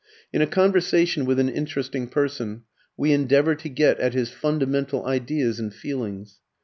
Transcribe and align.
In 0.33 0.41
a 0.41 0.47
conversation 0.47 1.25
with 1.25 1.39
an 1.39 1.47
interesting 1.47 2.07
person, 2.07 2.63
we 2.97 3.11
endeavour 3.11 3.53
to 3.53 3.69
get 3.69 3.99
at 3.99 4.15
his 4.15 4.31
fundamental 4.31 5.05
ideas 5.05 5.59
and 5.59 5.71
feelings. 5.71 6.39